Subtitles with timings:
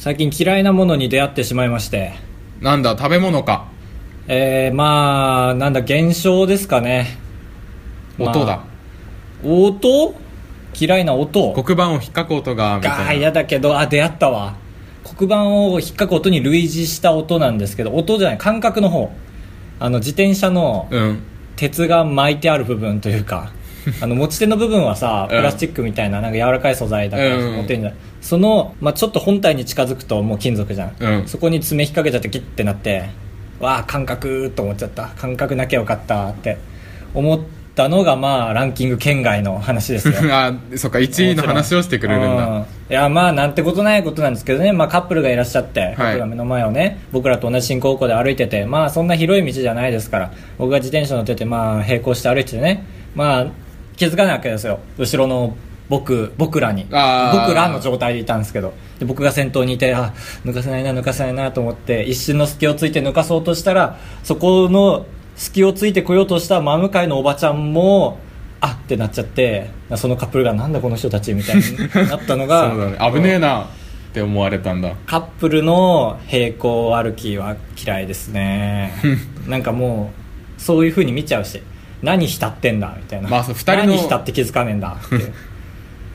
[0.00, 2.14] 最近嫌いなものに出会ってしまいまして
[2.62, 3.66] なんだ、食べ物か。
[4.28, 7.18] えー、まあなんだ現象ですかね
[8.18, 8.46] 音だ。
[8.46, 10.14] まあ音
[10.74, 11.52] 嫌いな音？
[11.52, 13.12] 黒板を引っかく音が、みがたいな。
[13.12, 14.56] 嫌だけどあ出会ったわ
[15.04, 19.12] 黒板を引っかく音に類似した音なんですけど音じゃない感覚の方
[19.80, 21.22] あの自転車のうん。
[21.56, 23.52] 鉄が巻いてある部分というか
[24.00, 25.36] あの持ち手の部分はさうん。
[25.36, 27.56] プラスチックみたいななんか柔らかい素材だからうん。
[27.56, 27.94] 持ってんじゃん。
[28.20, 31.26] その、まあ、ちょっと本体に近づくともう金属じゃん、うん。
[31.26, 33.10] そこに爪引っ掛けちゃってギッてなって
[33.60, 35.10] わあ感覚と思っちゃった。
[35.16, 36.56] 感覚なきゃよかったって。
[37.14, 37.40] 思っ
[37.74, 40.14] たのがまあランキング圏外の話ですよ。
[40.32, 42.64] あ、そっか、1位の話をしてくれるんうだ。
[42.90, 52.84] いやまあなんてことないことなんですけどね、まあ、カップルがいらっしゃって、カップルが目の前をね僕らと同じ進行校で歩いててまあそんな広い道じゃないですから僕が自転車乗っててまあ並行して歩いててね。
[53.14, 53.46] まあ
[54.00, 54.80] 気づかないわけですよ。
[54.96, 55.54] 後ろの
[55.90, 56.84] 僕僕らに。
[56.84, 58.72] 僕らの状態でいたんですけど。
[58.98, 65.04] で僕が先頭にいてあ抜かせないな抜かせないなと思って一瞬の隙をついて抜かそうとしたらそこの
[65.36, 68.18] 隙をついてこようとした真向かいのおばちゃんも
[68.62, 71.62] あってなっちゃってそのカップルがなんだこの人たちみたいに
[72.08, 73.12] なったのが そうだね。
[73.12, 73.66] 危ねえなっ
[74.14, 74.94] て思われたんだ。
[75.04, 78.94] カップルの平行歩きは嫌いですね。
[79.46, 80.10] なんかも
[80.58, 81.60] うそういう風に見ちゃうし
[82.02, 83.94] 何浸ってんだみたいな、まあそう二人の。
[83.94, 85.16] 何浸って気づかねえんだって。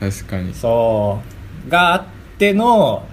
[0.00, 0.54] 確かに。
[0.54, 1.20] そ
[1.66, 1.70] う。
[1.70, 2.04] があっ
[2.38, 3.04] ての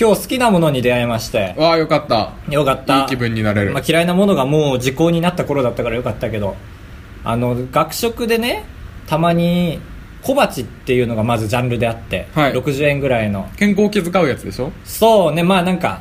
[0.00, 1.54] 今日好きなものに出会いまして。
[1.58, 2.32] わあ、よかった。
[2.48, 3.00] よかった。
[3.00, 3.72] いい気分になれる。
[3.72, 6.56] まあ、嫌いなものがもう時効になった頃だったからよかったけど。
[7.24, 8.64] あの学食でね
[9.06, 9.78] たまに
[10.22, 12.52] 小鉢っていうのがまずジャンルであって、はい。
[12.52, 13.48] 60円ぐらいの。
[13.56, 14.72] 健康を気遣うやつでしょ？
[14.84, 16.00] そうねまあなんか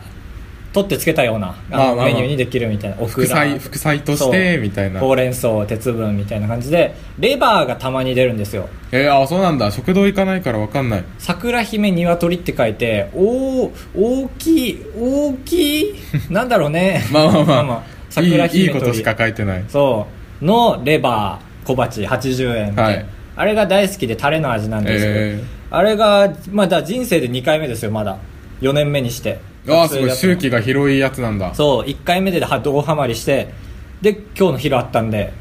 [0.73, 5.01] 取ってつけたようなメニューにできるみたいな副菜、副菜として、みたいな。
[5.01, 8.69] ほうれん草鉄分みたいな感じでレバーがたまに出るんですよ。
[8.91, 9.69] えー、あ、そうなんだ。
[9.71, 11.03] 食堂行かないからわかんない。
[11.19, 15.95] 桜姫鶏って書いておー大きい大きい
[16.31, 17.03] なんだろうね。
[17.11, 17.83] まあまあまあ。
[18.09, 18.77] 桜いい、い姫鶏。
[18.77, 19.63] いことしか書いてない。
[19.67, 20.07] そ
[20.41, 20.45] う。
[20.45, 23.05] のレバー小鉢80円みたいな、はい。
[23.35, 28.17] あれが大好きでタレの味なんですけど、えあれがまあだ人生で2回目ですよまだ。
[28.61, 29.35] 4年目にして。
[29.35, 30.11] ー、ああ、すごい。
[30.11, 31.53] 周期が広いやつなんだ。
[31.53, 33.53] そう1回目では大ハマりして
[34.01, 35.33] で今日の昼あったんで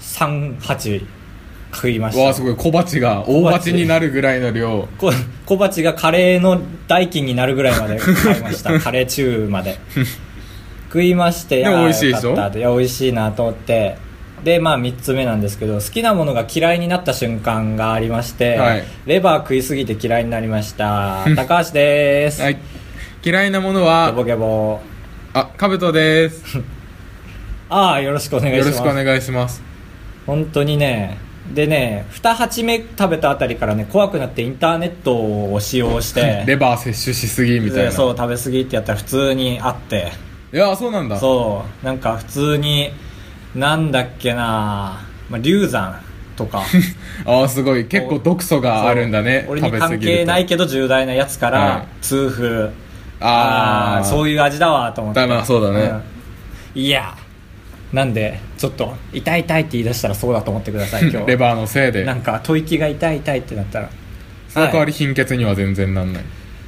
[0.00, 1.04] 38
[1.72, 2.56] 食いましたわあ、すごい。
[2.56, 4.88] 小鉢が大鉢になるぐらいの量。
[4.98, 5.10] こ
[5.44, 9.78] 小鉢がカレーの代金になるぐらいまで買いました カレー中まで
[10.88, 12.34] 食いましてで美味しいでしょ？
[12.34, 13.96] いや美味しいなと思って
[14.44, 22.58] でまあ3つ目なんですけど好きなものが嫌いになった瞬間がありまして、はいレバー食いすぎて嫌いになりました 高橋です、はい。
[23.26, 24.80] 嫌いなものゲボは、ゲボ
[25.34, 26.60] あ、かぶとです。
[27.68, 29.60] ああよろしくお願いしますよろしくお願いします。
[30.26, 31.18] 本当にね
[31.52, 35.16] でね2鉢目食べたあたりからね怖くなってインターネット
[35.52, 37.90] を使用して レバー摂取しすぎみたいな。
[37.90, 40.12] そう食べ過ぎってやったら普通にあって
[40.52, 41.18] いや、そうなんだ。
[41.18, 42.92] そうなんか普通に
[43.56, 45.96] なんだっけな、まあ、流産
[46.36, 46.62] とか
[47.26, 47.86] ああ、すごい。
[47.86, 49.46] 結構毒素があるんだね。
[49.48, 52.04] 俺に関係ないけど重大なやつから、はい
[53.20, 54.04] あー。
[54.04, 55.20] そういう味だわと思って。
[55.20, 55.92] だまあそうだね。
[56.74, 56.82] うん。
[56.82, 57.16] いや
[57.92, 61.26] なんでちょっと痛い痛いって言い出したらそうだと思ってください 今日。
[61.26, 62.04] レバーのせいで。
[62.04, 63.90] なんか吐息が痛い痛いってなったら。
[64.48, 66.24] その代わりは貧血には全然なんない。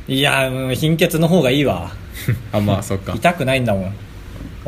[0.09, 1.91] い、いやうん貧血の方がいいわ。
[2.53, 3.13] あ、まあ、そっか。
[3.15, 3.95] 痛くないんだもん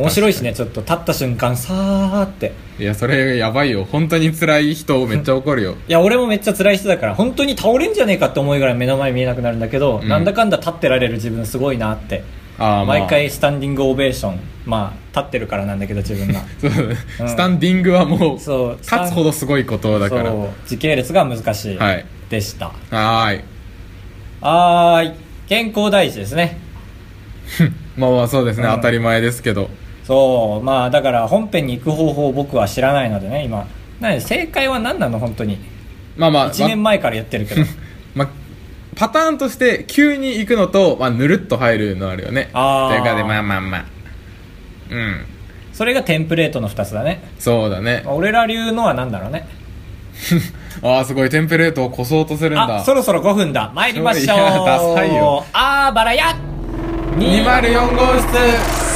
[0.00, 2.53] 面白いしねちょっと立った瞬間さーって。
[2.78, 3.84] いや、それやばいよ。
[3.84, 5.77] 本当に辛い人めっちゃ怒るよ。
[5.87, 10.09] いや俺もめっちゃ辛い人だから本当に倒れんじゃねえかって思いぐらい目の前見えなくなるんだけど、うん。
[10.09, 12.25] なんだかんだ立ってられる自分すごいなって。
[12.59, 12.84] あ。
[12.87, 16.41] 毎回スタンディングオベーションまあ立ってるからなんだけど自分が。
[16.60, 20.33] そうスタンディングはもう、そう立つほどすごいことだから。
[20.66, 21.77] 時系列が難しい。
[21.77, 22.06] はい。
[22.31, 23.41] でした、はーい。
[24.41, 25.12] はーい。
[25.49, 26.59] 健康第一ですね。
[27.97, 28.77] まあまあそうですね、うん。
[28.77, 29.69] 当たり前ですけど。
[30.10, 33.69] そうまあだから本編に行く方法を僕は知らないのでね今。
[34.00, 35.56] なので正解は何なの本当に。
[36.16, 37.62] まあまあ、1年前からやってるけど。
[38.16, 38.28] まあ、
[38.97, 42.51] パターンとして急に行くのと、まあ、ぬるっと入るのあるよね。
[42.54, 42.91] あー。
[42.91, 43.84] というかで、まあまあまあ。
[44.91, 45.24] うん。
[45.72, 47.22] それがテンプレートの2つだね。
[47.39, 48.03] そうだね。
[48.07, 49.47] 俺ら流のは何だろうね。
[50.83, 52.78] ああ、すごい、テンプレートをこそうとするんだ。
[52.78, 53.71] あそろそろ5分だ。
[53.77, 54.36] 参りましょう。
[55.53, 56.34] あーバラや
[57.16, 58.90] 204号室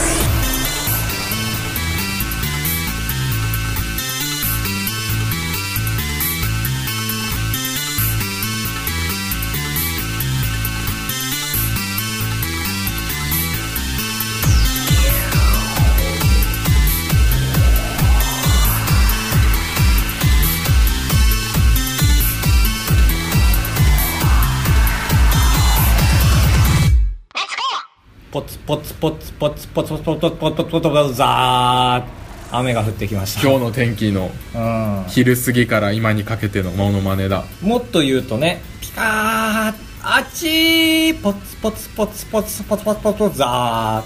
[28.67, 44.03] ポツポツポツポツポツポツポツポツポツザー雨が降ってきました今日の天気のうん昼過ぎから今にかけてのモノマネだもっと言うとねピカーあっちーポツポツポツポツポツポツポツポツザ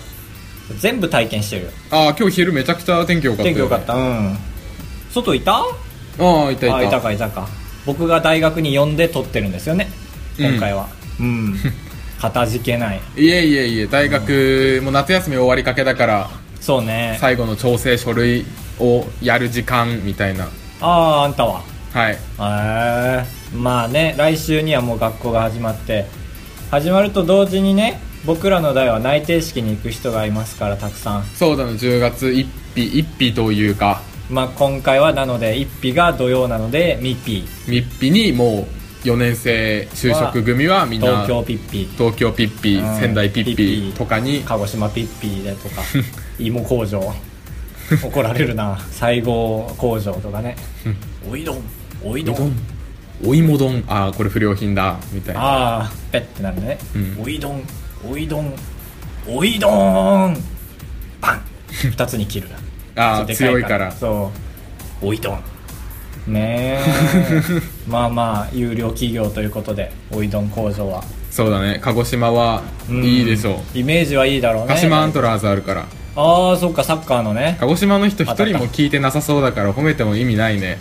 [0.70, 4.38] ー全部体験してるよああ今日昼めちゃくちゃ天気良かった、ね、天気よかったうん
[5.12, 5.64] 外いたあ
[6.18, 7.48] あいたいたあいたかいたか
[7.86, 9.88] 僕が大学に呼んで撮ってるんですよね
[10.36, 10.88] 今回は
[11.20, 11.56] うん、
[12.20, 13.00] かたじけない。
[13.16, 16.30] いえいえいえ大学も夏休み終わりかけだから
[16.60, 17.16] そうね。
[17.20, 18.44] 最後の調整書類
[18.80, 20.48] をやる時間みたいな。
[20.80, 21.62] あああんたは？
[21.92, 22.12] はい。
[22.12, 22.16] へ
[23.24, 26.06] えまあね来週にはもう学校が始まって
[26.70, 31.24] 始まると同時にね僕らの代は内定式に行く人がいますからたくさん。
[31.24, 34.02] そうだね10月1日1日というか。
[34.28, 41.88] まあ今回はなので1日が土曜なのでミピ3日にもう4年生就職組はみんな東京ピッピ。
[41.96, 42.96] 東京ピッピうん。
[42.96, 43.92] 仙台ピッピッピ。
[43.92, 44.42] ピとかに。
[44.44, 45.82] 鹿児島ピッピでとか
[46.38, 47.14] 芋工場。
[48.02, 48.78] 怒られるな。
[48.90, 50.56] 西郷工場とかね。
[51.30, 51.62] おいどん。
[52.04, 52.52] おいどん。
[53.24, 54.96] お芋丼ああこれ不良品だ。
[55.12, 55.40] みたいな。
[55.40, 57.22] ああペッてなるね、うん。
[57.24, 57.62] おいどん。
[58.08, 58.54] おいどん。
[59.26, 60.36] おいどん。
[61.20, 61.42] パン。
[61.90, 62.48] 二つに切る。
[62.94, 63.90] あーちょっとで強いから。
[63.90, 64.30] そ
[65.02, 65.06] う。
[65.06, 65.40] おいどん
[66.28, 66.80] ねえ。
[67.88, 71.02] まあまあ有料企業ということでおいどん工場は。
[71.30, 71.78] そうだね。
[71.82, 73.04] 鹿児島はうん。
[73.04, 73.78] いいでしょう。
[73.78, 74.68] イメージはいいだろうね。
[74.68, 75.86] 鹿島アントラーズあるから。
[76.16, 77.56] ああそっかサッカーのね。
[77.60, 80.78] 鹿児島の人一人も聞いてなさそうだから褒めても意味ないね。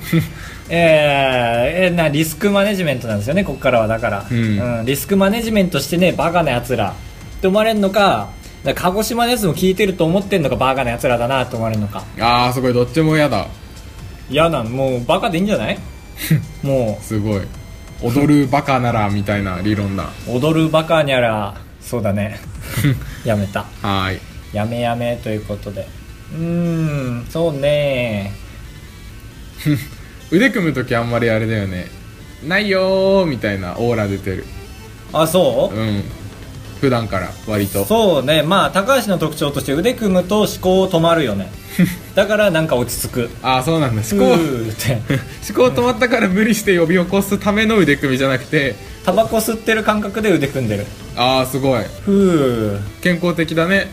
[0.72, 4.86] えー、えーなリスクマネジメントなんですよねここからはだから、うん。
[4.86, 6.94] リスクマネジメントしてねバカなやつら。
[7.38, 8.28] って思われるのか
[8.74, 12.04] 鹿児島のやつも聞いてると思ってんのかバカなやつらだなと思われるのか。
[12.20, 12.74] ああすごい。
[12.74, 13.46] どっちも嫌だ
[14.30, 14.68] 嫌なん。
[14.68, 15.78] もうバカでいいんじゃない？
[16.62, 17.42] もすごい。
[18.02, 20.04] 踊るバカならみたいな理論だ。
[20.28, 21.54] う踊るバカにゃら。
[21.80, 22.38] そうだね。
[23.24, 23.60] やめた。
[23.82, 24.20] はーい。
[24.52, 25.86] やめやめということで。
[26.34, 27.26] うーん。
[27.30, 28.32] そうね。
[30.30, 31.88] 腕組む時あんまりあれだよね。
[32.46, 34.44] ないよーみたいなオーラ出てる。
[35.12, 36.04] あそう、うん。
[36.80, 37.84] 普段から割と。
[37.84, 38.42] そうね。
[38.42, 41.50] まあ高橋の特徴として腕組むと思考止まるよね
[42.14, 43.30] だからなんか落ち着く。
[43.42, 44.02] ああそうなんだ。
[44.10, 44.32] 思考。
[44.34, 44.38] 思
[45.70, 48.74] 考止まったから無理して呼び起こすための腕組みじゃなくて。
[49.04, 50.86] タバコ吸ってる感覚で腕組んでる。
[51.16, 51.84] ああすごい。
[52.04, 53.88] ふう健康的だね。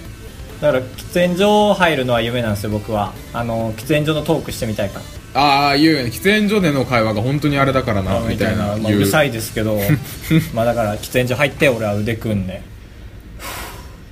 [0.62, 3.14] だから喫煙所入るのは夢なんですよ僕は。
[3.34, 5.00] あの喫煙所のトークしてみたいか。
[5.34, 6.10] らああ言うよね。
[6.10, 9.80] 喫煙所での会話が本当にあれだからなあみたいなまあ、うるさいですけど。
[10.54, 12.62] まあだから喫煙所入って俺は腕組んで。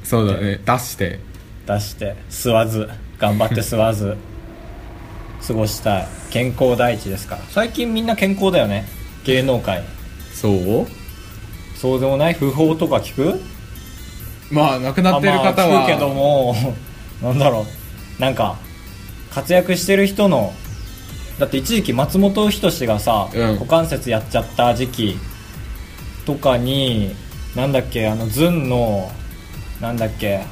[0.03, 0.59] そうだね。
[0.63, 1.19] 出して。
[1.65, 2.15] 出して。
[2.29, 2.87] 吸わず
[3.17, 4.17] 頑張って吸わず
[5.47, 7.41] 過ごしたい健康第一ですから。
[7.49, 8.85] 最近みんな健康だよね。
[9.25, 9.83] 芸能界。
[10.33, 10.87] そう？
[11.75, 13.39] そうでもない訃報とか聞く？
[14.51, 16.55] まあ亡くなってる方あまあ聞はくけども
[17.21, 17.65] なんだろ
[18.17, 18.21] う。
[18.21, 18.57] なんか
[19.31, 20.53] 活躍してる人の
[21.39, 23.53] だって一時期松本人志がさ、うん。
[23.55, 25.17] 股関節やっちゃった時期
[26.25, 27.13] とかに
[27.55, 29.11] なんだっけあのズンの
[29.81, 30.45] なんだっけ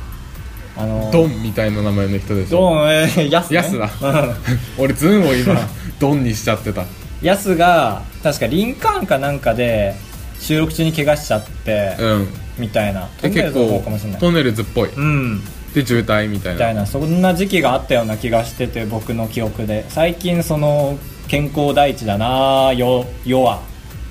[0.75, 2.57] あのドンみたいな名前の人でしょ？
[2.59, 3.89] ドンえー、ヤス、ね、ヤスだ。
[4.01, 4.35] うん。
[4.83, 5.55] 俺ズンを今
[5.99, 6.85] ドンにしちゃってた。
[7.21, 9.95] ヤスが確かリンカーンかなんかで
[10.39, 12.27] 収録中に怪我しちゃって、うん。
[12.57, 13.07] みたいな。
[13.21, 14.19] トンネルズの方構かもしれない。
[14.19, 14.89] トンネルズっぽい。
[14.89, 15.43] うん。
[15.73, 16.53] で渋滞みたいな。
[16.53, 16.85] みたいな。
[16.85, 19.85] そんな時期があったような気がしてて僕の記憶で。
[19.89, 23.61] 最近その健康第一だなよ世は。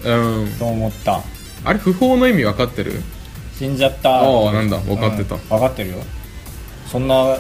[0.05, 0.11] う
[0.45, 0.53] ん。
[0.59, 1.21] と思った。
[1.65, 3.03] あれ不法の意味分かってる？
[3.59, 4.21] 死んじゃった。
[4.21, 4.79] ああなんだ。
[4.79, 5.35] 分かってた。
[5.35, 5.41] うん。
[5.49, 5.97] 分かってるよ
[6.93, 7.39] そんな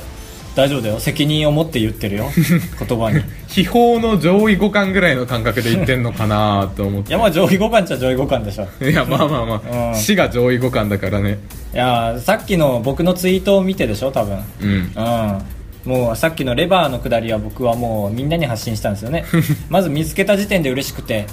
[0.54, 0.98] 大丈夫だよ。
[0.98, 2.30] 責任を持って言ってるよ。
[2.88, 3.22] 言葉に。
[3.48, 8.66] 秘宝の上位互換ぐらいの感覚で言ってんのかなと思っいてやまあ上位互換っちゃ上位互換でしょ。
[8.82, 9.94] いやまあまあまあ、うん。
[9.94, 11.38] 死が上位互換だからね。
[11.74, 14.38] いやさっきの僕のツイートを見てでしょ多分。
[14.62, 14.70] うん。
[14.70, 15.38] うん。
[15.84, 19.24] もうさっきのレバーのくだりは僕はもうみんなに発信したんですよね。
[19.68, 21.26] まず見つけた時点で嬉しくて。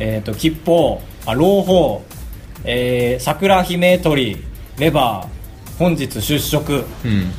[0.00, 2.02] えっ、と吉報あ朗報
[2.64, 4.36] えー、桜姫鳥。
[4.78, 5.78] レバー。
[5.78, 7.32] 本日出食うん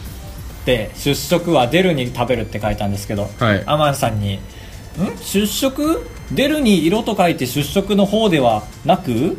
[0.69, 3.63] で出食は出るに食べるって書いたんですけど、はい。
[3.65, 4.35] アマンさんに
[5.01, 5.17] 「ん？
[5.17, 9.09] 出食出るに色と書いて出食の方ではなく？
[9.09, 9.37] ん?」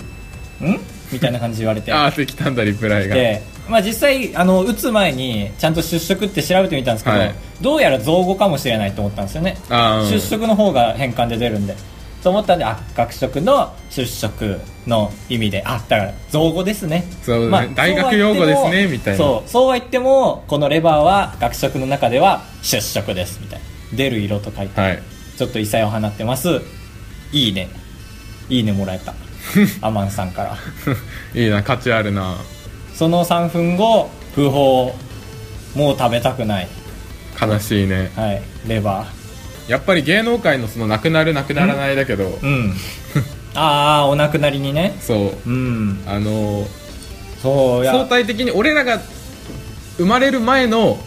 [1.13, 1.93] みたいな感じで言われて。
[1.95, 3.15] ああできたんだリプライが。
[3.15, 7.35] で、まあ、実際あの打つ前にちゃんと出色って調べてみたんですけど、はい。
[7.61, 9.57] どうやら造語かもしれないと思ったんですよね。
[10.11, 11.77] 出色の方が変換で出るんで
[12.23, 17.05] と思ったんであ学食の出色の意味であだから造語ですね。
[17.23, 19.19] そうだね大学用語ですねみたいな。
[19.19, 23.65] そうそうは言ってもこのレバーは学食の中では出色ですみたいな。
[23.97, 25.03] 出る色と書いて、はい。
[25.37, 26.61] ちょっと異彩を放ってます。
[27.33, 27.69] いいね。
[28.49, 29.15] いいねもらえた。
[29.81, 30.57] アマンさんから。
[31.35, 32.37] いいな価値あるな。
[32.95, 34.95] その3分後不法。
[35.75, 36.69] もう食べたくない。
[37.41, 38.11] 悲しいね。
[38.17, 38.43] はい。
[38.67, 39.07] レバ
[39.71, 42.75] やっぱり芸能界のそのなくなるなくならないだけどーうん。
[43.55, 44.97] ああお亡くなりにね。
[45.01, 45.49] そう。
[45.49, 46.03] うん。
[46.09, 46.67] あの
[47.41, 49.01] そう相対的に俺らが
[49.97, 50.99] 生まれる前の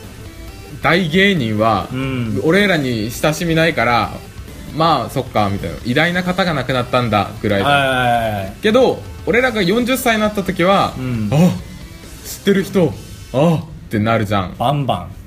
[0.82, 2.42] 大芸人は、うん。
[2.46, 4.12] 俺らに親しみないから
[4.78, 5.76] まあそっかみたいな。
[5.84, 7.68] 偉大な方が亡くなったんだぐらいだ。
[7.68, 11.30] はいけど俺らが40歳になった時は、うん。
[11.34, 11.36] あ
[12.26, 12.94] 知ってる人
[13.34, 14.56] あってなるじゃん。
[14.58, 15.23] バンバン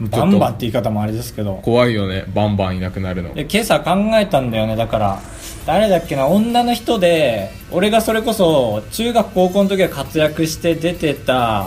[0.00, 1.60] バンバンって言い方もあれですけど。
[1.62, 2.24] 怖いよね。
[2.34, 3.34] バンバンいなくなるの。
[3.34, 5.20] で今朝考えたんだよねだから。
[5.66, 11.66] 誰だっけな女の人で俺がそれこそ中学高校の時は活躍して出てた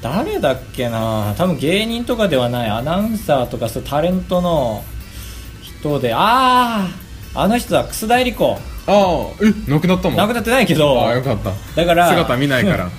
[0.00, 1.34] 誰だっけな。
[1.36, 4.84] 多分芸人とかではないアナウンサーとかそうタレントの
[5.60, 6.14] 人で。
[6.14, 6.88] あ
[7.34, 8.58] ああの人だ楠田絵理子。
[8.86, 8.94] ああ
[9.42, 10.16] え亡くなったの？
[10.16, 11.00] 亡くなってないけど。
[11.02, 11.50] ああよかった。
[11.76, 12.90] だから姿見ないから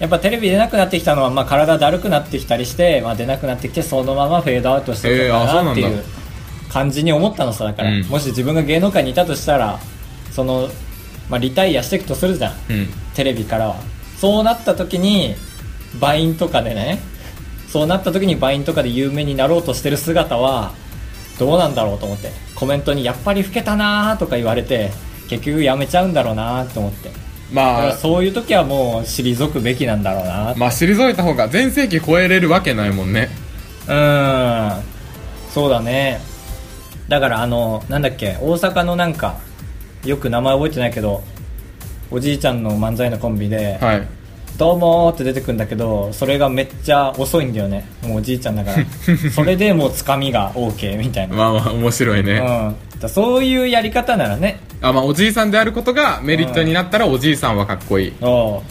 [0.00, 5.82] やっぱテレビ出なくなってきたのは、まあ、体だるくなってきたりして、まあ、出なくなってきてそのままフェードアウトしていくのえーあそうなんだ。
[5.82, 6.04] かなっていう
[6.70, 8.02] 感じに思ったのさだから、うん。
[8.06, 9.78] もし自分が芸能界にいたとしたら
[10.32, 10.68] その、
[11.28, 12.52] まあ、リタイアしていくとするじゃん。
[12.70, 12.88] うん。
[13.14, 13.76] テレビからは。
[14.16, 15.34] そうなった時に
[16.00, 17.00] バインとかでね
[17.68, 20.72] そうなった時にバインとかで有名になろうとしてる姿は
[21.38, 22.30] どうなんだろうと思って。
[22.54, 24.90] コメントに「やっぱり老けたな」とか言われて
[25.28, 27.10] 結局やめちゃうんだろうなと思って
[27.52, 30.54] まあらそういう時はもう退くべきなんだろうな。
[30.56, 33.28] まあ退いた方が全盛期超えれるわけないもんね。
[33.86, 34.82] うーん。
[35.52, 36.20] そうだね。
[37.08, 39.38] だからあのなんだっけ大阪のなんか
[40.04, 41.22] よく名前覚えてないけど
[42.10, 44.06] おじいちゃんの漫才のコンビで「はい。
[44.56, 47.88] どうも」って出てくるんだけどそれがめっちゃ遅いんだよね。
[48.02, 48.84] もうおじいちゃんだから。
[49.34, 54.60] それでもうつかみが OK みたいな、まあまあ面白いね、うん、だそういうやり方ならね。
[54.82, 58.12] あまあおじいさんであることがメリットになったらおじいさんはかっこいい。
[58.20, 58.62] おう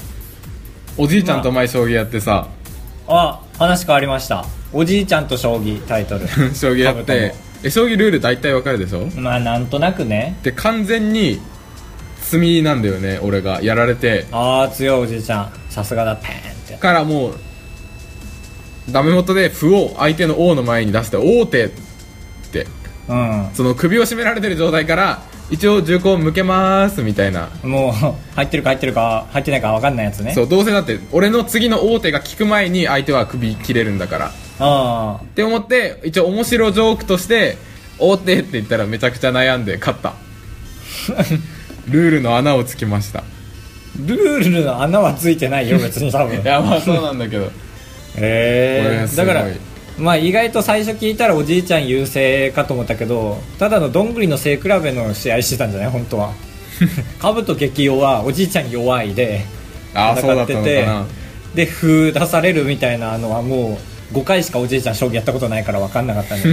[0.97, 2.47] おじいちゃんと前将棋やってさ。
[3.07, 4.45] あ話変わりました。
[4.71, 6.27] おじいちゃんと将棋タイトル。
[6.53, 7.33] 将棋やって。
[7.63, 9.07] え将棋ルール大体わかるでしょ？
[9.19, 10.37] まあなんとなくね。
[10.43, 11.39] で完全に
[12.21, 13.61] 詰みなんだよね俺が。
[13.63, 14.27] やられて。
[14.31, 15.51] ああ強いおじいちゃん。
[15.69, 16.15] さすがだ。
[16.15, 16.73] ペーンって。
[16.77, 17.33] からもう
[18.91, 21.69] ダメ元で歩を相手の王の前に出して王手っ
[22.51, 22.65] て
[23.09, 23.49] うん。
[23.53, 27.49] その首を絞められてる状態から一応銃口向けますみたいな。
[27.63, 27.91] もう
[28.35, 30.33] 入ってるか入ってるか入ってないか分かんないやつね。
[30.33, 34.31] そうどうせだって俺の次の王手が効く前に相手は首切れるんだから。
[34.59, 37.57] あって思って一応面白ジョークとして
[37.97, 40.13] 王手って言ったらめちゃくちゃ悩んで勝った。
[41.89, 43.23] ルールの穴をつきました。
[44.05, 46.39] ルールの穴はついてないよ別に多分。
[46.39, 47.45] いやまあそうなんだけど。
[47.45, 47.49] へ
[48.17, 49.25] えこれすごい。
[49.27, 49.47] だから
[49.99, 55.89] まあ意外と最初聞いたらおじいちゃん優勢かと思ったけどただのどんぐりの背比べの試合してたんじゃない？
[55.91, 56.31] 本当は。
[57.21, 59.43] 兜激弱はおじいちゃん弱いで
[59.93, 61.05] ああそうだったのかな。
[61.53, 63.77] で歩出されるみたいなのはも
[64.13, 66.43] う5回しかおじいちゃん将棋やったことないから分かんなかったね。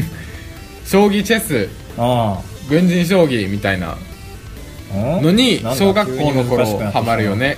[0.86, 1.68] 将棋チェス。
[1.98, 2.38] あ
[2.68, 3.96] 軍人将棋みたいな。
[4.92, 7.56] あのに小学校の頃ハマるよね。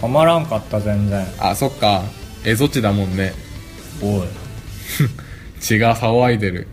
[0.00, 1.26] はまらんかった全然。
[1.38, 2.02] あそっか。
[2.44, 3.32] エゾチだもんね。
[4.02, 4.22] おい
[5.60, 6.68] 血が騒いでる。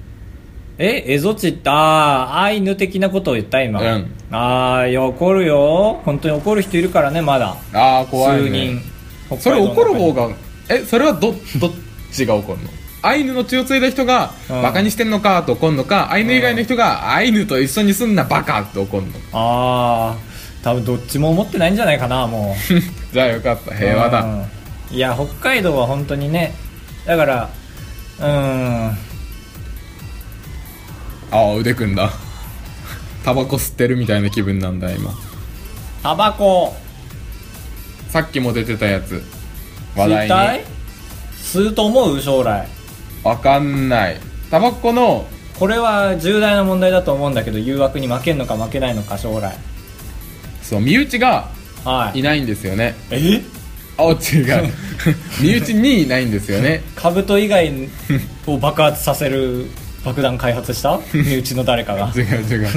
[0.78, 4.12] えエゾチってああアイヌ的なことを言った今、うん。
[4.32, 6.00] ああいや怒るよ。
[6.06, 7.58] 本当に怒る人いるからねまだ。
[7.74, 8.82] ああ怖い数ね
[9.30, 10.36] 人それ怒る方がが
[10.70, 11.72] えそれはどどっ
[12.14, 12.70] ちが怒るの？
[13.02, 14.62] アイヌの血を継いだ人がうん。
[14.62, 19.10] バカにしてんのかと怒るのかアイヌ以外の人がアイヌと一緒にすんなバカって怒るの。
[19.34, 20.18] ああ
[20.64, 22.80] 多分どっちも思ってないんじゃないかなもう。
[23.14, 24.22] じゃあよかった平和だ。
[24.22, 24.96] うん。
[24.96, 26.54] いや北海道は本当にね
[27.06, 27.50] だから
[28.20, 28.26] うん。
[28.26, 28.96] あ
[31.32, 32.12] あ腕組んだ。
[33.24, 35.12] タバコ吸ってるみたいな気分なんだ今。
[36.04, 36.76] タバコ。
[38.10, 39.22] さっきも出てたやつ。
[39.96, 40.64] 話題に。
[40.64, 40.66] い
[41.38, 42.22] 吸うと思う？
[42.22, 42.68] 将来。
[43.24, 44.18] わかんない。
[44.50, 45.28] タバコの
[45.60, 49.56] これは重大な問題だと思うんだけど誘惑に負けんのか負けないのか将来。
[50.62, 51.50] そう身内が
[51.86, 52.20] はい。
[52.20, 52.96] いないんですよね。
[53.12, 53.42] え？
[53.98, 54.18] あ違う
[55.42, 56.82] 身内にいないんですよね。
[56.96, 57.72] 兜以外
[58.48, 59.68] を爆発させる
[60.06, 61.00] 爆弾開発した？
[61.14, 62.12] 身内の誰かが。
[62.16, 62.68] 違う違う。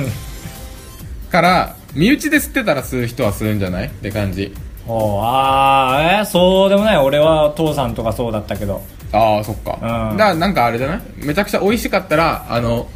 [1.30, 3.86] から身内で吸ってたら吸う人は吸うんじゃない？
[3.86, 4.52] って感じ。
[4.88, 6.96] ああえそうでもない。
[6.98, 8.82] 俺は父さんとかそうだったけど。
[9.12, 9.78] ああそっか、
[10.10, 10.16] うん。
[10.16, 11.00] だからなんかあれじゃない？
[11.18, 12.88] めちゃくちゃ美味しかったらあの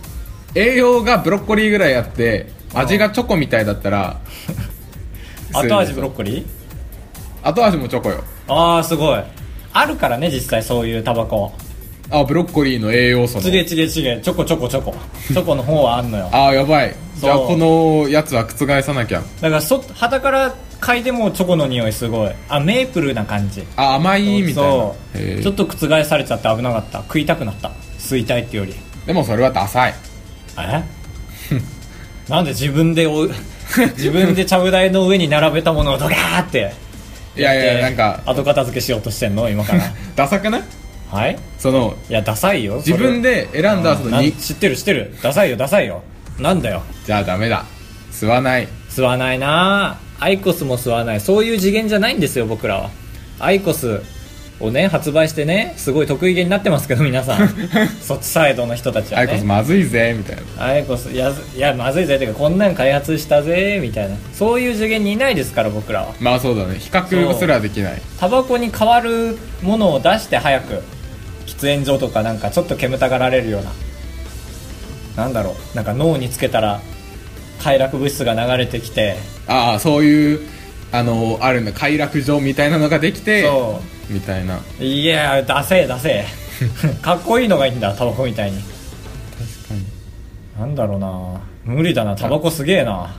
[0.55, 4.17] 栄養がブロッコリーぐらいあって味がチョコみたいだったら
[5.53, 6.45] 後味ブロッココリー？
[7.47, 8.23] 後味もチョコよ。
[8.49, 9.23] ああすごい。
[9.73, 11.53] あるからね実際そういうタバコ。
[12.11, 13.43] あブロッコリーの栄養素の。
[13.45, 14.11] ちげえちげえちげ。
[14.11, 14.95] えチョコチョコチョコ。
[15.29, 16.29] チョコの方はあんのよ。
[16.33, 16.95] ああやばい。
[17.17, 19.23] じゃあこのやつは覆さなきゃ。
[19.41, 22.33] だからそ旗から嗅いでもチョコの匂いすごい。
[22.49, 23.65] あメープルな感じ。
[23.77, 24.71] あ甘いみたいな。
[24.71, 25.43] そう。
[25.43, 26.99] ちょっと覆されちゃって危なかった。
[27.03, 27.71] 食いたくなった。
[27.99, 28.75] 吸いたいってより。
[29.07, 29.95] でもそれはダサい。
[30.59, 30.83] え？
[32.29, 33.29] なんで自分でお
[33.97, 36.73] 自分でちゃぶ台の上に並べたものをドガーって
[37.37, 39.49] いやいでやなんか後片付けしようとしてんの？
[39.49, 39.83] 今から。
[40.17, 40.63] ダサくない？
[41.11, 41.39] はい？
[41.59, 45.15] そのいやダサいよ自分で選んだその知ってる知ってる。
[45.23, 46.03] ダサいよダサいよ。
[46.39, 46.83] なんだよ。
[47.05, 47.65] じゃあダメだ。
[48.13, 48.69] 吸わない。
[48.91, 51.21] 吸わないなアイコスも吸わない。
[51.21, 52.91] そういう次元じゃないんですよ僕らは。
[53.39, 54.01] アイコス
[54.59, 57.49] をね発売してねすごい得意げになってますけど皆さん。
[58.01, 60.65] そっちサイドの人たちはアねイコスまずいぜみたいな。
[60.65, 64.17] アイコスいやいやまずいぜってかこんなん開発したぜみたいな。
[64.33, 66.15] そういう次元にいないですから僕らは。
[66.21, 66.77] まあそうだね。
[66.79, 68.01] 比較すらできない。
[68.19, 70.83] タバコに代わるものを出して早く
[71.47, 73.63] 喫煙所とかなんかちょっと煙たがられるよう
[75.17, 75.25] な。
[75.25, 75.77] なんだろう。
[75.77, 76.81] なんか脳につけたら
[77.63, 79.17] 快楽物質が流れてきて。
[79.47, 80.56] ああそういう
[80.93, 84.61] あのあるんだ快楽場みたいなのができてそみたいな。
[84.81, 86.27] いやダセえダセえ
[87.03, 88.59] かっこいいのがいいんだタバコみたいに。
[88.59, 89.85] 確かに。
[90.59, 91.41] なんだろうな。
[91.65, 93.15] 無理だなタバコすげえな。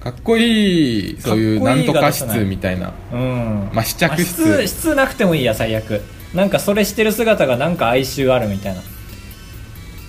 [0.00, 2.92] かっこいいそういうないんとか室みたいな。
[3.12, 3.70] うん。
[3.72, 4.40] まあ試着室。
[4.46, 6.02] まあ室室なくてもいいや最悪。
[6.34, 8.80] なんかそれしてる姿がなんか哀愁あるみたいな。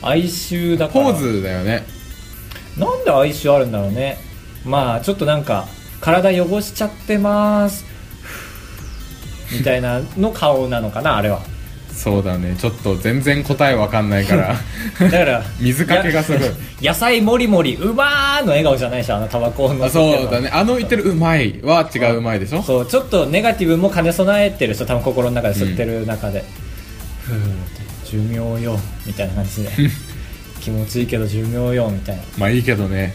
[0.01, 1.05] 哀愁だから。
[1.05, 1.85] ポーズだよね。
[2.77, 4.17] なんで哀愁あるんだろうね。
[4.65, 5.67] まあちょっとなんか
[6.01, 7.85] 体汚しちゃってます。
[9.51, 11.41] みたいなの顔なのかなあれは。
[11.93, 12.55] そうだね。
[12.57, 14.55] ちょっと全然答えわかんないから。
[14.99, 16.41] だから 水かけがすごい。
[16.81, 20.49] や野菜もりもりうまーの笑顔じゃないしあのタバコのあそうだね。
[20.51, 22.63] あの言ってるうまいは違ううまいでしょ？
[22.63, 26.43] そうちょっとネガティブも兼ね備えてる人多分心の中で吸ってる中で、
[27.23, 29.69] ふーって寿命よみたいな感じで。
[30.61, 32.21] 気持ちいいけど寿命よみたいな。
[32.37, 33.13] まあいいけどね。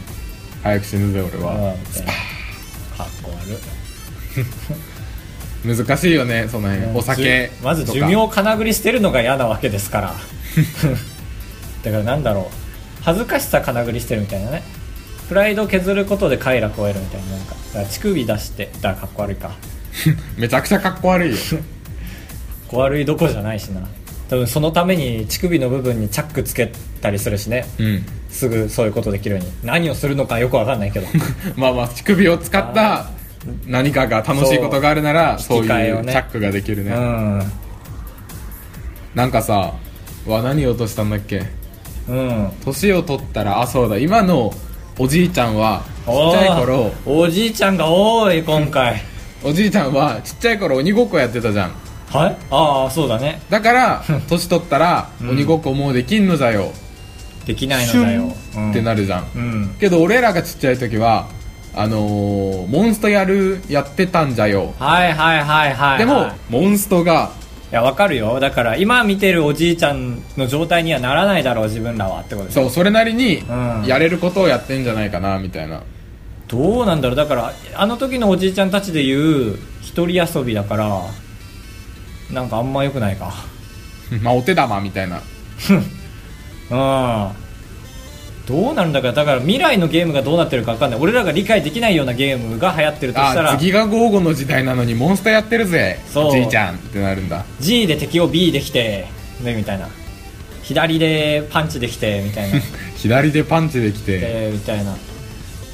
[0.63, 2.13] 早く死ぬぜ俺うんはみたいな
[3.55, 3.59] かっ
[4.69, 4.97] こ悪い
[5.67, 6.97] 難しいよねその辺。
[6.97, 10.15] お酒まず寿命をかなぐり捨てるのが嫌なわけですから。
[11.83, 13.03] だからなんだろう。
[13.03, 14.63] 恥ずかしさかなぐり捨てるみたいなね。
[15.29, 17.57] プライドを削ることで快楽を得るみたいななんか。
[17.91, 19.51] 乳首出してだからかっこ悪いか。
[20.39, 21.37] めちゃくちゃかっこ悪いよ。
[21.51, 21.59] かっ
[22.69, 23.81] こ悪いどころじゃないしな。
[24.29, 27.67] 多分そのために乳首の部分にチャックつけたりするしね。
[27.79, 28.07] うん。
[28.31, 29.53] すぐそういうことできるように。
[29.65, 31.07] 何をするのかよくわかんないけど。
[31.57, 33.11] まあまあ乳首を使った
[33.67, 37.43] 何かが楽しいことがあるならそそうういうチャックができるね、うん。
[39.15, 39.75] なんかさ
[40.27, 41.43] わ何言おうとしたんだっけ？
[42.09, 42.51] うん。
[42.65, 44.53] 年を取ったらあそうだ今の
[44.99, 49.01] おじいちゃんはちっちゃい頃おじいちゃんが多い今回。
[49.45, 51.73] おじいちゃんはちっちゃい頃鬼ごっこやってたじゃん。
[52.11, 52.37] はい？
[52.51, 53.43] ああそうだね。
[53.51, 55.31] だから 年取ったらうん。
[55.31, 56.73] 鬼ごっこもうできんのじゃよ、
[57.47, 58.33] できないのシだよ。
[58.55, 59.77] ュンってなるるじゃん、うん。
[59.79, 61.29] けど俺らがちっちゃい時は
[61.79, 64.73] あのー、モンストやるやってたんじゃよ。
[64.79, 67.31] はいはいはいはいでも、はいモンストが
[67.71, 68.41] いやわかるよ。
[68.41, 72.23] だから今見てるおじいちゃんの状態にはならないだろう自分らは。
[72.23, 73.85] ってことそうそれなりにうん。
[73.87, 75.83] やれることをやってんじゃないかなみたいな。
[76.49, 77.17] どうなんだろう。
[77.17, 81.03] だからあの時のおじいちゃんたちで言う一人遊びだから
[82.33, 83.35] なんかあんま良くないか。
[84.23, 85.21] まあお手玉みたいな。
[86.71, 87.46] うん
[88.47, 91.01] どうなるんだからだから未来のゲームがどうなってるか分かんない。
[91.01, 93.53] 俺らが理解できないようなゲームが流行ってるとしたら。
[93.53, 95.99] あ次がゴーゴの時代なのにモンストやってるぜ。
[96.07, 96.29] そう。
[96.29, 97.45] おじいちゃんってなるんだ。
[97.59, 99.09] G で敵を B できて
[99.43, 99.89] ねみたいな。
[100.63, 102.61] 左でパンチできてみたいな。
[102.97, 104.19] 左でパンチできて。
[104.21, 104.97] でみたいな。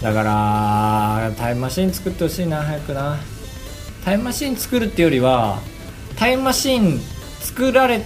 [0.03, 3.19] だからタイムマシン作ってほしいな早くな。
[4.05, 5.61] タイムマシン作るってよりは
[6.17, 7.01] タイムマシン
[7.41, 8.03] 作られ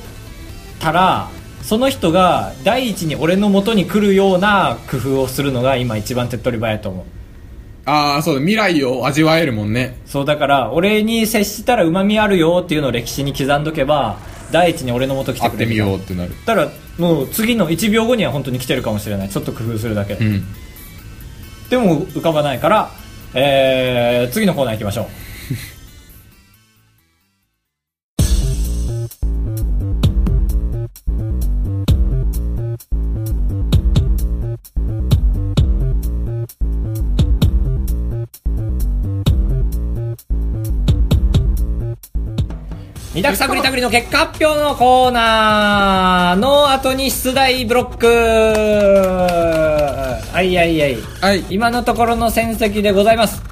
[0.79, 1.31] たら
[1.67, 7.05] その人が第一に俺の元に来るような工夫をするのが今一番手っ取り早いと思う。
[7.87, 9.99] ああそうだ未来を味わえるもんね。
[10.07, 14.21] そうだから俺に接したらうまみあるよっていうのを歴史に刻んどけば
[14.53, 16.31] 第一に俺の元来てくれる会ってみようってなる。
[16.47, 19.29] だからもう次の1秒後には本当に来てるかもしれない。
[19.29, 20.45] ちょっと工夫するだけで、うん。
[21.69, 22.93] でも浮かばないから、
[23.35, 25.26] えー、次のコーナー行きましょう
[43.17, 48.07] 二択探り探りの結果発表のコーナーの後に出題ブロック。
[50.35, 50.97] はいはいはい。
[51.23, 51.43] はい。
[51.49, 53.43] 今のところの戦績でございます。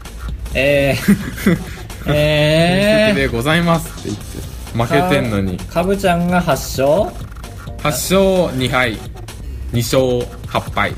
[0.53, 1.57] えー、
[2.13, 4.19] えー、でございますって
[4.75, 5.57] 言って負けてんのに。
[5.57, 7.11] かぶちゃんが8勝。
[7.79, 8.21] 8勝
[8.59, 8.99] 2敗。
[9.73, 10.93] 2勝8敗。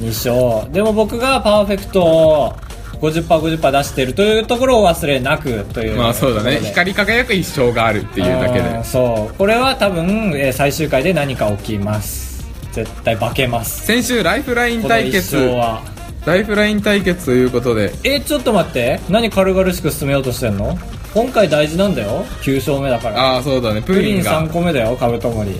[0.00, 0.72] 2勝。
[0.72, 2.56] でも僕がパーフェクト
[3.02, 5.96] 50%50% 出してるというところを忘れなくという。
[5.96, 6.60] まあそうだね。
[6.62, 8.84] 光り輝く一生があるっていうだけで。
[8.84, 9.34] そう。
[9.36, 12.46] これは多分、えー最終回で何か起きます。
[12.72, 13.84] 絶対化けます。
[13.84, 15.36] 先週ライフライン対決。
[15.36, 15.82] 生は。
[16.24, 17.92] ライフライン対決ということで。
[18.04, 19.00] えちょっと待って。
[19.08, 20.78] 何軽々しく進めようとしてんの？
[21.12, 22.24] 今回大事なんだよ。
[22.42, 23.20] 9勝目だから。
[23.20, 23.80] ああそうだね。
[23.80, 25.50] ププリンリンが3個目だよカブトモリ。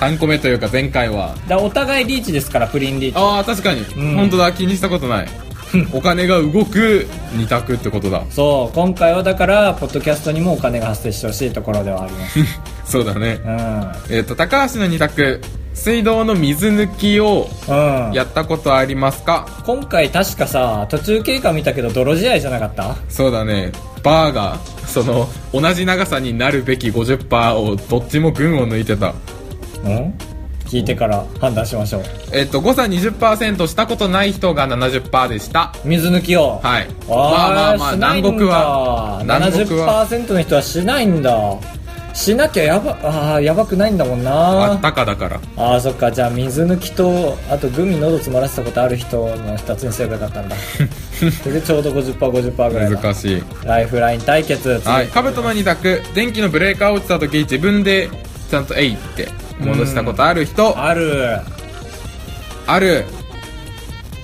[0.00, 1.34] 3個目というか前回は。
[1.46, 3.18] だお互いリーチですからプリンリーチ。
[3.18, 4.16] ああ確かに、うん。
[4.16, 4.52] 本当だ。
[4.52, 5.28] 気にしたことない
[5.92, 8.22] お金が動く2択ってことだ。
[8.30, 12.38] そう今回はだからポッドキャストにもお金が発生してほしいところではあります。
[12.90, 13.38] そうだね。
[13.44, 13.92] うん。
[14.16, 15.40] えっ、と高橋の2択。
[15.74, 18.12] 水道の水抜きをうん。
[18.12, 19.46] やったことありますか？
[19.64, 22.96] 今回確かさ途中経過見たけど泥試合じゃなかった？
[23.08, 23.70] そうだね。
[24.02, 29.14] バーがその同じ長さになるべき50%をどっちも群を抜いてた。
[29.84, 30.14] うん？
[30.68, 32.02] 聞いてから判断しましょう。
[32.32, 35.72] えっ、と誤差20%したことない人が70%でした。
[35.84, 36.60] 水抜きを。
[36.62, 36.88] はい。
[37.08, 37.18] まあ
[37.50, 40.06] まあまあ南国は南国は。
[40.06, 41.32] 70%の人はしないんだ。
[42.14, 44.72] しなきゃやばあーやばくないんだもんな。
[44.72, 45.40] あったかだから。
[45.56, 46.10] あーそっか。
[46.12, 50.56] じゃあ水抜きとあとグミ喉詰まらせたことある人の2つにすればよかったんだ。
[51.42, 53.00] それでちょうど 50%50% ぐらいだ。
[53.00, 53.42] 難しい。
[53.64, 58.10] ライフライン対決はいカブトの2択電気のブレーカー落ちた時自分で
[58.50, 59.28] ちゃんと「えい」って
[59.60, 60.78] 戻したことある人。
[60.78, 61.38] ある。
[62.66, 63.04] ある。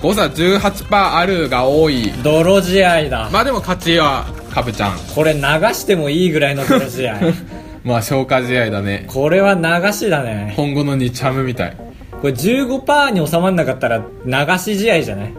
[0.01, 2.11] 誤差18%あるが多い。
[2.23, 4.97] 泥試合だ、まあでも勝ちはカブちゃん。
[5.15, 5.39] これ流
[5.73, 7.19] してもいいぐらいの泥試合。
[7.83, 9.05] まあ消化試合だね。
[9.07, 10.53] これは流しだね。
[10.55, 11.77] 今後の2チャムみたい。
[12.21, 15.33] これ15%に収まんなかったら流し試合じゃない？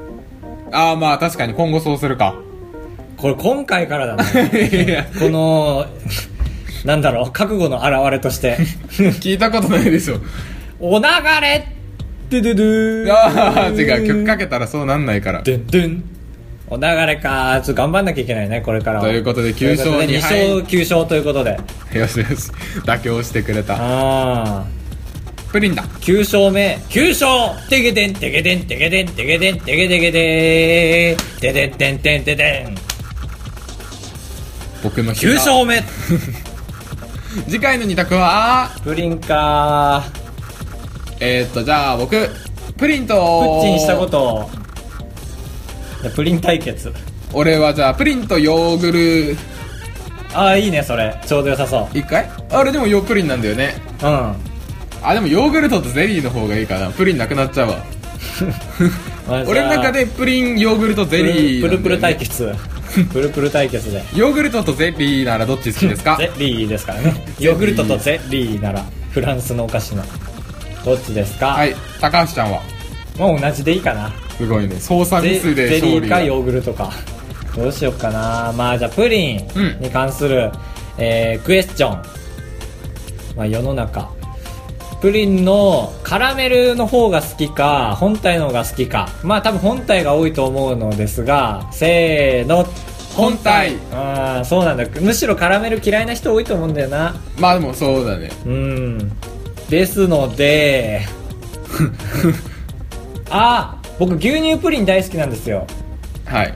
[0.73, 2.35] ああまあ確かに今後そうするか。
[3.17, 5.09] これ今回からだね。
[5.19, 5.87] この
[6.87, 8.57] なんだろう覚悟の表れとして。
[9.21, 10.21] 聞いたことないでしょ
[10.79, 11.05] お流
[11.43, 11.67] れ。
[12.31, 13.13] ドゥドゥドゥ。
[13.13, 15.43] ああ違う曲かけたらそうなんないから。
[15.43, 16.05] ドゥンドゥン。
[16.69, 17.61] お流れか。
[17.65, 19.05] ちょっと頑張んなきゃいけないねこれからは。
[19.05, 21.51] ということで9勝ということで2敗2勝9勝ということで。
[21.99, 22.53] よしよし。
[22.85, 23.75] 妥協してくれた。
[23.75, 24.65] ああ
[25.51, 25.83] プリンだ。
[25.83, 26.79] 9勝目。
[26.89, 32.75] 9勝てげでんてげでんてげでんてげでんてげでげでーてでんてんてんてでん。
[34.83, 35.33] 僕の膝。
[35.33, 35.83] 9勝目
[37.45, 40.05] 次回の2択はプリンか。
[41.21, 42.29] えー、っとじゃあ僕
[42.77, 43.15] プリンと。
[43.15, 44.49] プッチンしたこと。
[46.15, 46.93] プリン対決。
[47.33, 49.37] 俺はじゃあプリンとヨーグル。
[50.35, 51.19] ああいいねそれ。
[51.27, 51.99] ちょうど良さそう。
[51.99, 52.29] 一回？
[52.51, 53.75] あれでもヨープリンなんだよね。
[54.03, 54.35] うん。
[55.03, 56.91] あでもヨーグルトとゼリーの方がいいかな。
[56.91, 57.79] プリンなくなっちゃうわ。
[59.47, 61.69] 俺の中でプリンヨーグルトゼリーね。
[61.69, 62.53] プルプル対決
[63.13, 64.03] プルプル対決で。
[64.15, 66.17] ヨーグルトとゼリーならどっち好きですか？
[66.19, 67.15] ゼリーですからね。
[67.39, 70.03] ヨーグルトとゼリーならフランスのお菓子の
[70.85, 71.49] どっちですか？
[71.49, 71.75] はい。
[72.01, 72.61] 高橋ちゃんは？
[73.19, 74.13] もう同じでいいかな。
[74.37, 74.77] すごいね。
[74.79, 76.17] 操作ミゼスでゼリ勝利が。
[76.17, 76.93] ーかヨーグルトか。
[77.57, 78.53] どうしよっかな。
[78.57, 79.77] まあじゃあプリンうん。
[79.81, 80.51] に関する、
[80.99, 82.03] えークエスチョン、
[83.37, 84.11] まあ、世の中
[85.01, 89.09] プリンのカラメルの方が好きか本体の方が好きか。
[89.23, 92.67] まあ多分本体が多いと思うのですがせーの。
[93.15, 93.77] 本体。
[93.93, 94.85] ああそうなんだ。
[95.01, 97.15] むしろカラメル嫌いな人多いと思うんだよな。
[97.39, 98.31] まあでもそうだね。
[98.45, 99.13] うん。
[99.71, 101.01] ですので。
[103.31, 105.67] あ僕牛乳プリン大好きなんですよ。
[106.27, 106.55] はい。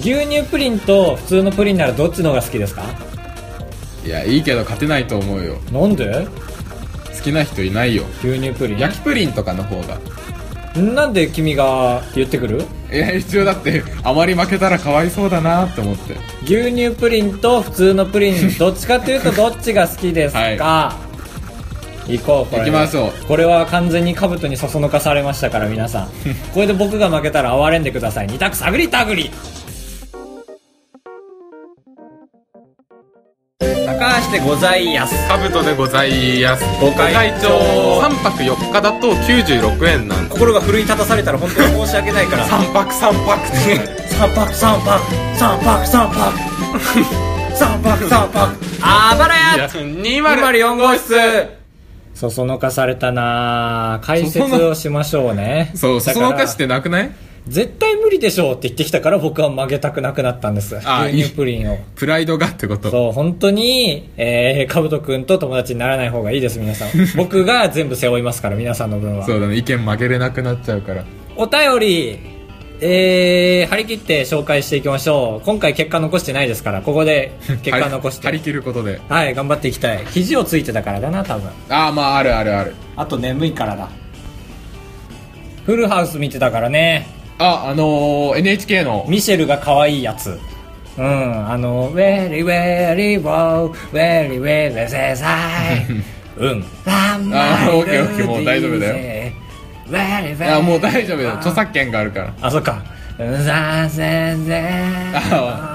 [0.00, 2.82] 牛乳プリンと普通のプリンならどっちの方が好きですか？
[4.04, 5.56] いやいいけど勝てないと思うよ。
[5.72, 6.26] なんで？
[7.20, 8.04] 好きな人いないよ。
[8.24, 8.78] 牛乳プリン？
[8.78, 9.98] 焼きプリンとかの方が。
[10.80, 12.62] なんで君が言ってくる？
[12.90, 16.16] いや一応だってあまり負けたらかわいそうだなって思って。
[16.44, 20.96] 牛乳プリンと普通のプリンどっちかっていうとどっちが好きですか、
[22.08, 22.62] 行こうこれ。
[22.62, 23.26] 行きましょう。
[23.26, 26.08] これは完全に兜にそそのかされましたから皆さん。
[26.54, 28.28] これで僕が負けたら哀れんでください。
[28.28, 29.30] 二択探り探り。
[33.86, 35.14] 高橋でございやす。
[35.28, 36.64] カブトでございます。
[36.80, 38.00] ご会長。
[38.00, 42.46] 3泊4日だと96円なんで心が奮い立たされたら本当に申し訳ないから。
[42.46, 44.06] 3泊3泊って。
[44.08, 45.00] 三泊三泊
[45.36, 47.56] 三泊三泊。
[47.56, 48.56] 三泊三泊。
[48.82, 49.68] あばらや。
[49.68, 51.14] 204号室。
[52.14, 54.00] そそのかされたな。
[54.02, 55.72] 解説をしましょうね。
[55.74, 57.10] そうそそのかしてなくない？
[57.48, 60.78] 絶対無理でしょうって言ってきたから僕は曲げたくなくなったんです。
[60.84, 61.78] あ牛乳プリンを。
[61.96, 62.90] プライドがってこと。
[62.90, 66.88] そう本当にえー、かぶとくんと友達にならない方がいいです皆さん。
[67.16, 69.24] 僕が全部背負いますから皆さんの分は。
[69.24, 69.56] そうだね。
[69.56, 71.04] 意見曲げれなくなっちゃうから。
[71.36, 72.18] お便り
[72.82, 75.44] えー、張り切って紹介していきましょう。
[75.44, 78.24] 今回結果残してないですからここで結果残して。
[78.28, 79.00] 張り切ることで。
[79.08, 80.00] はい頑張っていきたい。
[80.10, 81.50] 肘をついてたからだな多分。
[81.68, 82.74] ああまああるあるある。
[82.96, 83.88] あと眠いからだ。
[85.66, 87.06] フルハウス見てたからね
[87.40, 89.04] ああのー、NHK の。
[89.08, 90.38] ミシェルが可愛いやつ。
[90.98, 95.24] うんあの「Very very wow very very say say
[96.36, 96.64] うん。
[96.84, 98.94] あーオッケーオッケーもう大丈夫だよ。
[100.48, 101.32] いやもう大丈夫だよ。
[101.34, 102.32] 著作権があるから。
[102.42, 102.82] あそっか。
[103.18, 103.22] あ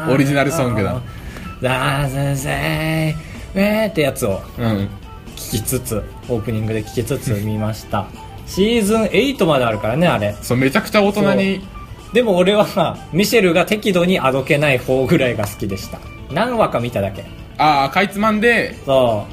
[0.10, 1.01] オリジナルソングだ。
[1.62, 3.15] ザゼゼ
[3.56, 4.89] ウェーってやつをうん。
[5.36, 8.06] 聞きつつオープニングで聞きつつ見ました
[8.47, 10.36] シーズン8まであるからねあれ。
[10.41, 11.67] そうめちゃくちゃ大人に
[12.13, 15.99] でも俺はミシェルが適度にあどけない方ぐらいが好きでした。
[16.31, 17.25] 何話か見ただけ。
[17.58, 18.75] ああかいつまんで。
[18.86, 19.25] そ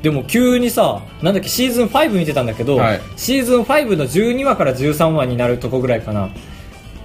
[0.00, 0.02] う。
[0.02, 3.00] でも急にさなんだっけシーズン5見てたんだけど、はい。
[3.16, 6.28] シーズン5の12話から13話になるとこぐらいかな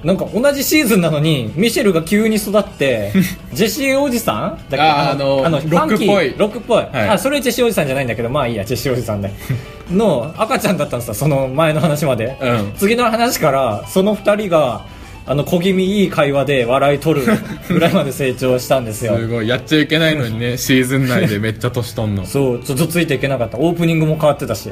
[0.08, 3.12] なんか同じシーズンなのにミシェルが急に育って
[3.52, 4.58] ジェシーおじさん？
[4.70, 6.34] だっけあーあのロックっぽい。
[6.38, 7.10] ロックっぽい、はい。
[7.10, 9.30] あそれジェシーおじさんじゃないんだけどまあいいやジェシーおじさんで。
[9.92, 12.74] の赤ちゃんだったんですよその前の話まで、うん。
[12.78, 14.86] 次の話からその二人が
[15.26, 17.28] あの小気味いい会話で笑い取る
[17.68, 19.18] ぐらいまで成長したんですよ。
[19.18, 19.48] すごい。
[19.50, 22.26] やっちゃいけないのにねシーズン内でめっちゃ年取んの。
[22.26, 23.58] そうちょっとついていけなかった。
[23.58, 24.70] オープニングも変わってたし。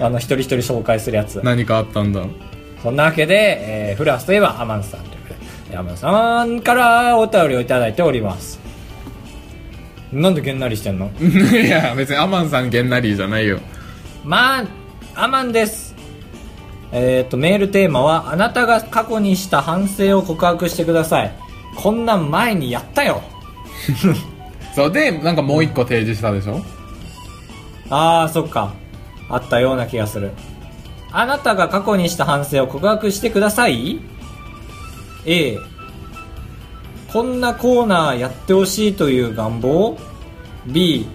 [0.00, 1.40] あの一人一人紹介するやつ。
[1.44, 2.22] 何かあったんだ？
[2.84, 8.60] そんなわけで、えーフランスといえばアマンさんということでアマンさんからお便りをいただいております。
[10.12, 11.10] なんでげんなりしてんの？
[11.18, 13.58] いや別にアマンさんゲンナリーじゃないよ。
[14.24, 14.64] まあ
[15.16, 15.94] アマンです。
[16.92, 21.32] えっ、とメールテーマはあなたが過去にした反省を告白してください。
[21.74, 23.22] こんなん前にやったよ。
[24.76, 26.60] そうでなんかもう一個提示したでしょ？
[27.90, 28.72] ああそっか。
[29.30, 30.30] あったような気がする
[31.16, 34.00] あなたが過去にした反省を告白してください
[35.24, 35.58] ？A
[37.12, 39.96] こんなコーナーやってほしいという願望
[40.66, 41.06] ？B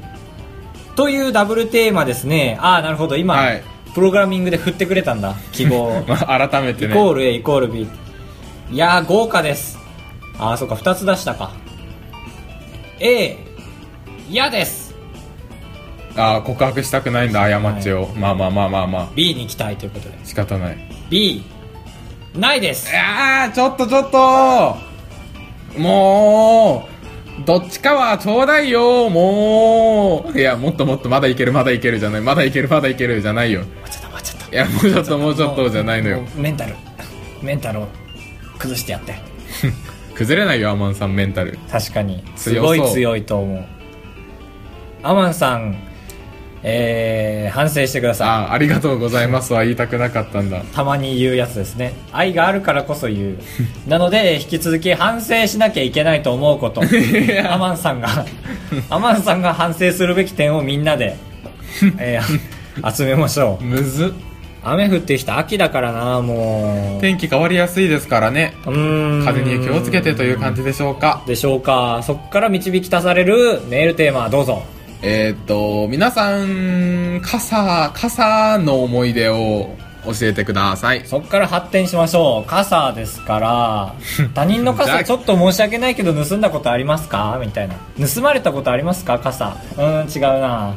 [0.95, 2.57] というダブルテーマですね。
[2.61, 3.17] ああなるほど。
[3.17, 3.63] 今、はい。
[3.93, 5.35] プログラミングで振ってくれたんだ。
[5.51, 5.87] 記号。
[5.87, 6.93] を まあ改めてね。
[6.93, 7.85] イコール A イコール B
[8.71, 9.77] いやー豪華です。
[10.37, 11.51] ああそっか2つ出したか。
[13.01, 13.37] A
[14.29, 14.88] 嫌です
[16.15, 20.15] ああ告白したくないんだ過ちを、まあまあまあまあま B に行きたいということで。
[20.21, 20.77] あ仕方ない。
[21.09, 21.43] B
[22.35, 22.91] ないです。
[22.91, 24.77] いやーちょっとちょっと。
[25.77, 26.87] も
[27.41, 29.09] うどっちかはちょうだいよ。
[29.09, 30.37] もう。
[30.37, 32.21] いやもっともっとまだいけるまだいけるじゃない。
[32.21, 33.61] まだいけるまだいけるじゃないよ。
[33.83, 34.55] 待っちゃった待っちゃった。
[34.55, 36.21] いやもうちょっともうちょっとじゃないのよ。
[36.21, 36.75] もうメンタル。
[37.41, 37.87] メンタルを
[38.57, 39.15] 崩してやって。
[40.15, 41.57] 崩れないよアマンさんメンタル。
[41.71, 42.23] 確かに。
[42.35, 43.65] すごい強いと思う。
[45.01, 45.77] アマンさん
[46.63, 49.53] えー、反省してくださああありがとうございます。
[49.53, 50.59] は言いたくなかったんだ。
[50.59, 51.93] いたまに言うやつですね。
[52.11, 53.37] 愛があるからこそ言う。
[53.87, 56.81] なので引き続き反省しなきゃいけないと思うこと。
[57.49, 58.25] アマンさんが
[58.89, 61.17] アマンさんが反省するべき点をみんなで、
[61.97, 62.59] えー
[62.95, 63.63] 集めましょう。
[63.63, 64.07] むず。
[64.07, 64.09] っ
[64.61, 67.01] 雨降ってきた秋だからなもう。
[67.01, 68.55] 天気変わりやすいですからね。
[68.65, 69.25] うーん。
[69.25, 71.23] 風に気をつけてという感じでしょうか。
[71.25, 72.01] でしょうか。
[72.03, 74.63] そっから導き出されるメールテーマどうぞ
[75.01, 81.05] えーっと皆さん傘傘の思い出を教えてください。
[81.05, 82.49] そっから発展しましょう。
[82.49, 83.93] 傘ですから
[84.33, 87.37] 他人の傘ちょっと申し訳ないけど盗んだことありますか？
[87.41, 87.75] みたいな。
[88.07, 89.19] 盗まれたことありますか？
[89.19, 89.57] 傘。
[89.77, 90.75] うーん違うな。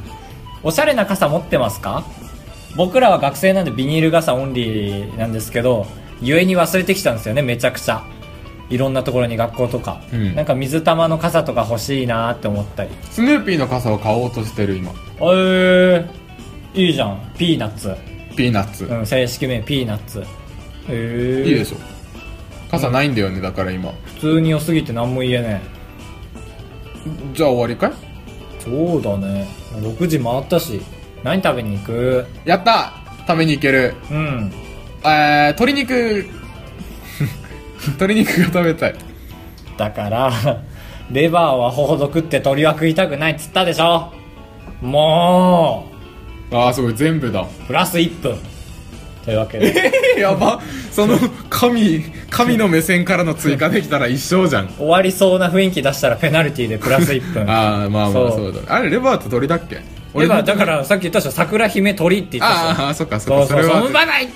[0.64, 2.04] おしゃれな傘持ってますか？
[2.76, 5.87] 僕らは学生なんでビニール傘オンリーなんですけど
[6.22, 8.02] 故に忘れてきたんですよねめちゃくちゃ
[8.72, 10.35] いろんなところに学校とか、うん。
[10.35, 12.90] なんか水玉の傘とか欲しいなって思ったり。
[13.11, 14.90] スヌーピーの傘を買おうとしてる今。
[15.20, 17.32] えー、いいじゃん。
[17.37, 17.94] ピーナッツ。
[18.37, 20.20] ピーナッツ、うん、正式名ピーナッツ。
[20.20, 20.24] へ
[20.88, 21.76] えいいでしょ。
[22.70, 23.92] 傘ないんだよねだから今。
[24.14, 25.61] 普通に良すぎて何も言えね
[27.35, 27.92] じゃあ終わりかい？
[28.58, 29.46] えそうだね。
[29.74, 30.80] 6時回ったし。
[31.22, 32.26] 何食べに行く？
[32.46, 32.94] やった！
[33.28, 33.94] 食べに行ける。
[34.11, 34.52] うん。
[35.04, 36.24] えー、鶏肉
[37.99, 38.95] 鶏肉が食べたい。
[39.77, 40.33] だから
[41.11, 44.12] レバーはほどくって鳥は食いたくないっつったでしょ。
[44.81, 45.87] も
[46.53, 46.95] ああすごい。
[46.95, 47.40] 全部だ。
[47.40, 48.38] うプラス1分。
[49.25, 49.75] というわけで。
[50.18, 50.61] やば。
[50.90, 51.16] その
[51.49, 54.68] 神神の目線からの追加できたら一生じゃん。
[54.68, 57.51] 終わりそうな雰囲気出したらペナルティーでプラス1分。
[57.51, 58.31] ああまあまあそう。
[58.33, 58.61] そうだ。
[58.61, 59.81] ねあれレバーと鳥だっけ？
[60.14, 61.31] レバーだからさっき言ったでしょ。
[61.31, 62.85] 桜姫鳥って言ったでしょ。
[62.85, 63.47] ああそっかそっか。
[63.47, 64.29] それはそうバイバイ